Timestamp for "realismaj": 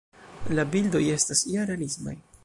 1.73-2.15